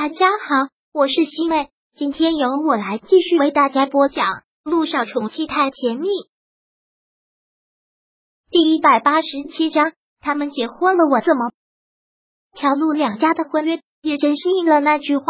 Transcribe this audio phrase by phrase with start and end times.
[0.00, 4.26] 大家好，我是西妹，今天由我来继续为大家播讲
[4.62, 6.06] 《陆少宠妻太甜蜜》
[8.48, 9.90] 第一百八十七章。
[10.20, 11.50] 他们结婚了，我怎么？
[12.54, 15.24] 乔陆两家的婚约也真是应了那句话：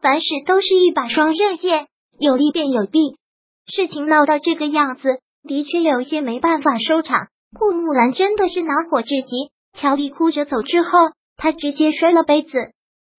[0.00, 1.88] 凡事都是一把双刃剑，
[2.18, 3.18] 有利便有弊。
[3.66, 7.28] 事情闹到这个样子，的确有些没办法收场。
[7.58, 9.52] 顾木兰真的是恼火至极。
[9.74, 12.72] 乔丽哭着走之后，他直接摔了杯子。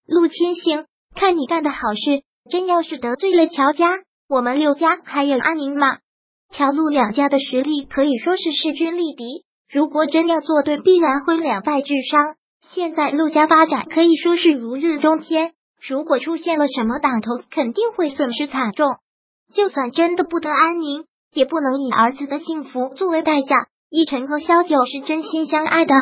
[0.07, 0.85] 陆千行，
[1.15, 3.87] 看你干的好事，真要是得罪了乔家，
[4.27, 5.97] 我们六家还有安宁吗？
[6.51, 12.35] 乔陆两家的实力可以说是势均力敌，如果真要作对，必然会两败俱伤。
[12.69, 15.53] 现在陆家发展可以说是如日中天，
[15.87, 18.97] 如果出现了什么挡头，肯定会损失惨重。
[19.53, 23.67] 就算真的不得安宁，也不能以儿子的幸福作为代价。
[23.89, 25.93] 奕晨和萧九是真心相爱的，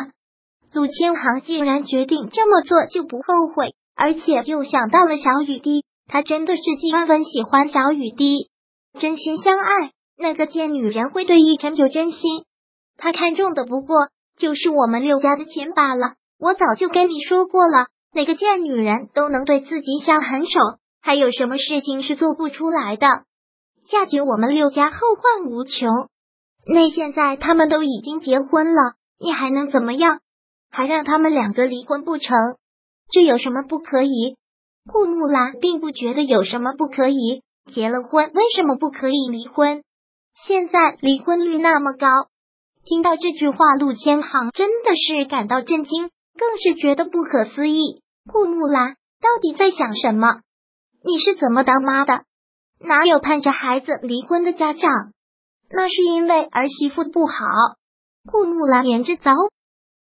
[0.72, 3.74] 陆千行既然决定这么做，就不后悔。
[3.96, 8.50] 而且又想到了小雨滴，他真的是季安文喜欢小雨滴，
[8.98, 9.92] 真心相爱。
[10.16, 12.44] 那个贱女人会对奕晨有真心，
[12.96, 16.14] 他看中的不过就是我们六家的钱罢了。
[16.38, 20.60] 我早就跟你说过了，哪个贱女人都能对自己下狠手，
[21.00, 23.06] 还有什么事情是做不出来的？
[23.88, 25.88] 嫁进我们六家后患无穷。
[26.66, 30.20] 那现在他们都已经结婚了，你还能怎么样？
[30.70, 32.36] 还让他们两个离婚不成？
[33.10, 34.36] 这有什么不可以？
[34.90, 37.42] 顾木兰并不觉得有什么不可以。
[37.72, 39.82] 结了婚，为什么不可以离婚？
[40.46, 42.08] 现在离婚率那么高，
[42.84, 48.02] 听到这句话，陆千行真的是感到震惊，更是觉得不可思议。
[48.30, 50.40] 顾木兰到底在想什么？
[51.02, 52.24] 你是怎么当妈的？
[52.80, 54.90] 哪有盼着孩子离婚的家长？
[55.70, 57.34] 那是因为儿媳妇不好。
[58.30, 59.30] 顾木兰连着走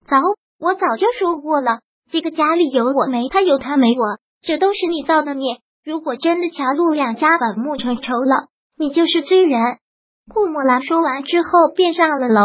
[0.07, 0.15] 走，
[0.59, 1.79] 我早就说过了。
[2.09, 5.57] 这个家里有我没他，有他没我，这都是你造的孽。
[5.83, 9.61] 如果真的乔陆两家反目成仇了，你就是罪人。
[10.33, 12.41] 顾墨兰说完之后，便上了楼。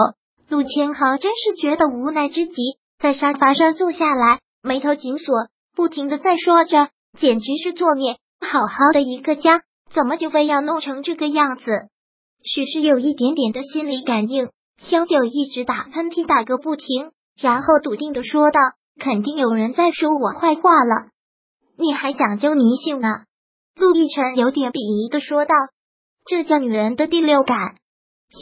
[0.49, 2.55] 陆千行真是觉得无奈之极，
[2.99, 6.89] 在沙发上坐下来，眉头紧锁，不停的在说着
[7.19, 8.17] ：“简直是作孽！
[8.41, 11.65] 好好的一个家，怎么就非要弄成这个样子？”
[12.45, 18.61] 许是有一点点的心理感应，萧九一直打喷嚏打个不停，然后笃定的说道。
[19.01, 21.09] 肯定有人在说我坏话了，
[21.79, 23.09] 你还讲究迷信呢？
[23.75, 25.55] 陆亦辰有点鄙夷的说道
[26.29, 27.77] ：“这叫女人的第六感。”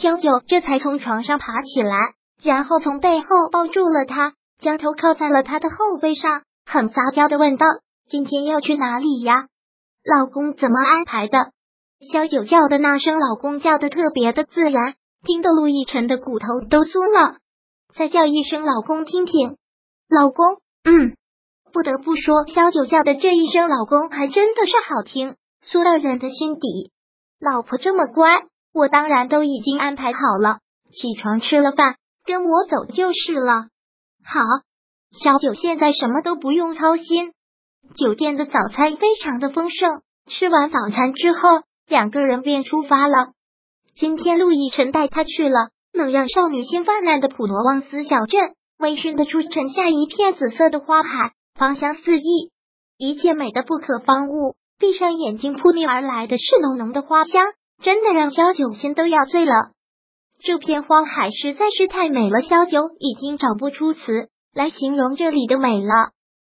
[0.01, 1.97] 萧九这才从床上爬起来，
[2.43, 7.65] 然后从背后抱住了他，将头靠在了他的后背上，很撒娇的问道
[8.09, 9.47] ：“今天要去哪里呀？
[10.03, 11.51] 老公怎么安排的？”
[12.11, 17.37] 萧九叫的那声“老公”叫的特别的自然，听得陆亦辰的骨头都酥了。
[17.95, 19.57] 再叫一声“老公”听听。
[20.13, 21.15] 老公，嗯，
[21.71, 26.91] 不得不说，萧九叫的这一声“老公”还真的是好听，说到人的心底。
[27.39, 28.29] 老婆这么乖，
[28.73, 30.57] 我当然都已经安排好了。
[30.91, 31.95] 起床吃了饭，
[32.25, 33.67] 跟我走就是了。
[34.25, 34.41] 好，
[35.17, 37.31] 小九现在什么都不用操心，
[37.95, 40.01] 酒店的早餐非常的丰盛。
[40.27, 43.29] 吃完早餐之后，两个人便出发了。
[43.95, 48.55] 今天陆亦辰带他去了能让少女心泛滥的普罗旺斯小镇。
[48.81, 52.49] 微醺的初晨下，一片紫色的花海，芳香四溢，
[52.97, 54.55] 一切美的不可方物。
[54.79, 57.45] 闭上眼睛，扑面而来的是浓浓的花香，
[57.83, 59.53] 真的让萧九心都要醉了。
[60.43, 66.09] 这片花海实在是太美了，萧九已经找不出词来形容这里的美了。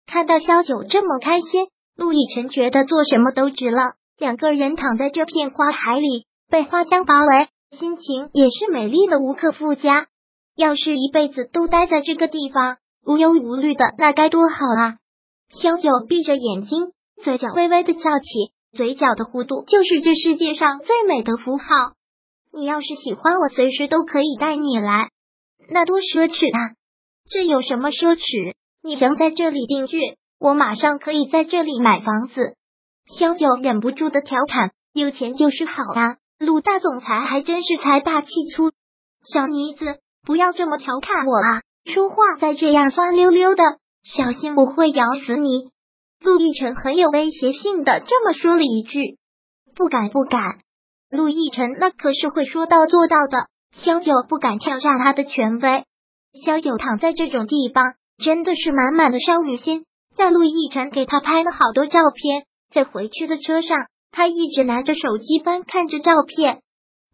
[0.08, 3.92] 看到萧九这么开心，陆亦辰觉得做什么都值了。
[4.18, 7.46] 两个人躺在这片花海里，被花香包围，
[7.78, 10.08] 心情也是美丽的无可复加。
[10.56, 14.96] 要是一辈子都待在这个地方，无忧无虑的，那该多好啊！
[15.50, 18.26] 萧九闭着眼睛，嘴角微微的翘起，
[18.72, 21.64] 嘴角的弧度就是这世界上最美的符号。
[22.54, 25.10] 你要是喜欢我，随时都可以带你来，
[25.68, 26.74] 那多奢侈啊！
[27.28, 28.54] 这有什么奢侈？
[28.82, 29.98] 你想在这里定居，
[30.40, 32.56] 我马上可以在这里买房子。
[33.18, 38.72] 萧九忍不住的调侃：“有钱就是好啊！”陆大总裁还真是财大气粗，
[39.22, 39.98] 小妮子。
[40.26, 41.62] 不要这么调侃我啊！
[41.84, 43.62] 说话再这样酸溜溜的，
[44.02, 45.70] 小心我会咬死你。
[46.20, 49.18] 陆亦辰很有威胁性的这么说了一句
[49.76, 50.58] ：“不敢，不敢。”
[51.10, 53.46] 陆亦辰那可是会说到做到的。
[53.72, 55.84] 萧九不敢挑战他的权威。
[56.44, 59.84] 萧九躺在这种地方，真的是满满的少女心。
[60.16, 66.62] 让陆亦辰给他拍了好多照片，在回去的车上，他一直拿着手机翻看着照片，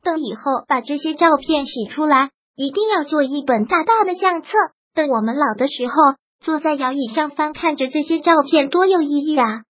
[0.02, 2.30] 等以后把这些照片洗出来。
[2.54, 4.48] 一定要做一本大大的相册，
[4.94, 5.94] 等我们老的时候，
[6.40, 9.62] 坐在摇椅上翻看着这些照片，多有意义啊！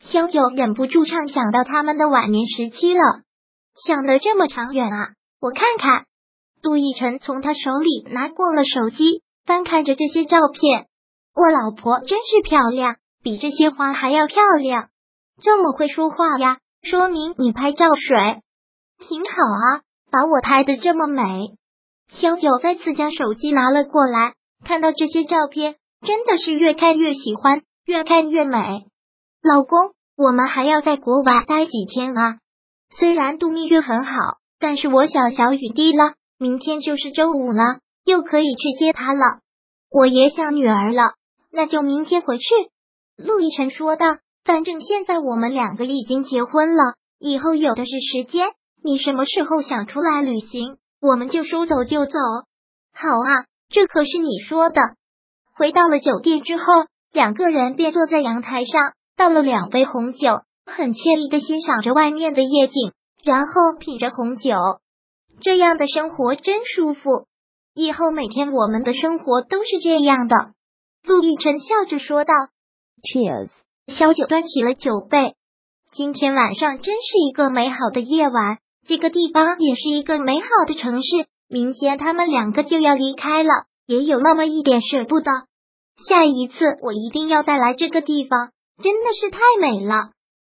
[0.00, 3.00] 萧九忍不住畅想到他们的晚年时期了，
[3.74, 5.08] 想得这么长远啊！
[5.40, 6.04] 我看看，
[6.62, 10.86] 杜奕晨从他手里拿过了手机，翻看着这些照片。
[11.34, 14.88] 我老婆真是漂亮，比这些花还要漂亮，
[15.42, 18.42] 这么会说话呀，说明你拍照水
[19.08, 21.22] 挺好啊，把我拍的这么美。
[22.08, 25.76] 萧九再次将手机拿了过来，看到这些照片，
[26.06, 28.86] 真的是越看越喜欢，越看越美。
[29.42, 32.38] 老公，我们还要在国外待几天啊？
[32.98, 34.12] 虽然度蜜月很好，
[34.58, 39.40] 但是我想小雨滴了，明天就是周五了，又可以去接她了。
[39.90, 41.14] 我也想女儿了，
[41.50, 42.44] 那就明天回去。
[43.16, 44.06] 陆亦辰说道
[44.44, 48.48] ：“反正现在我们两个已经结婚了，以后有的是时间。
[48.82, 50.76] 你什么时候想出来旅行，
[51.06, 52.18] 我们就说走就走。
[52.92, 54.80] 好啊，这可是你说的。”
[55.56, 56.64] 回到了酒店之后，
[57.12, 58.92] 两个人便坐在阳台上。
[59.16, 62.92] 倒了两杯红酒，很惬意的欣赏着外面的夜景，
[63.24, 64.54] 然后品着红酒。
[65.40, 67.26] 这样的生活真舒服，
[67.72, 70.52] 以后每天我们的生活都是这样的。
[71.02, 72.34] 陆亦辰笑着说道
[73.02, 73.48] ：“Cheers。”
[73.88, 75.34] 小九端起了酒杯。
[75.92, 81.08] 今天晚上真是一个美好的夜晚，这个地方也是一个美好的城市。
[81.48, 83.50] 明天他们两个就要离开了，
[83.86, 85.30] 也有那么一点舍不得。
[86.08, 88.50] 下一次我一定要再来这个地方。
[88.82, 90.10] 真的是太美了，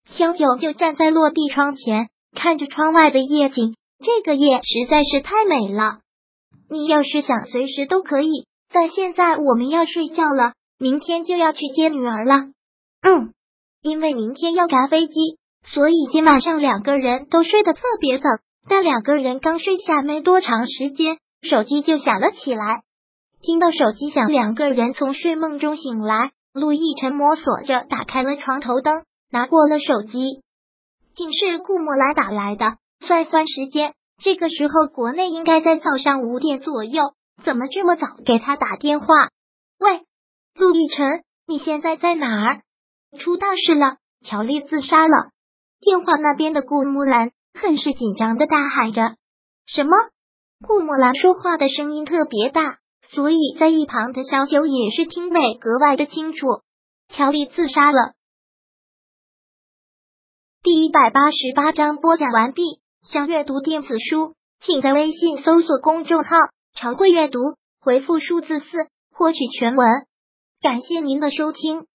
[0.06, 3.76] 萧九就站在落地窗前，看着窗外的夜景。
[4.00, 6.00] 这个夜实在是太美了。
[6.70, 8.48] 你要是想，随时都可以。
[8.74, 12.36] 但现在我们要睡觉了，明天就要去接女儿了。
[13.02, 13.34] 嗯，
[13.82, 15.14] 因为明天要赶飞机，
[15.74, 18.30] 所以今晚上两个人都睡得特别早。
[18.70, 22.82] 但两个人刚睡下没多长时间，手机就响了起来。
[23.42, 26.32] 听到手机响，两个人从睡梦中醒来。
[26.54, 30.42] 陆亦辰摸索着打开了床头灯，拿过了手机，
[31.16, 32.78] 竟是顾墨来打来的。
[33.06, 39.06] 算算时间，这个时候国内应该在早上五点左右，怎么这么早给他打电话？
[39.80, 40.02] 喂，
[40.56, 42.62] 陆亦辰，你现在在哪儿？
[43.20, 45.30] 出大事了，乔丽自杀了！
[45.80, 49.16] 电话那边的顾木兰很是紧张的大喊着
[49.68, 49.92] ：“什么？”
[50.68, 52.80] 顾木兰说话的声音特别大。
[53.10, 56.46] 所以在一旁的小九也是听得格外的清楚。
[57.08, 58.16] 乔丽自杀了。
[60.62, 62.64] 第一百八十八章播讲完毕。
[63.04, 66.36] 想阅读电子书，请在微信搜索公众号
[66.76, 67.40] “常会阅读”，
[67.80, 68.66] 回复数字四
[69.14, 69.88] 获取全文。
[70.62, 71.86] 感谢您的收听。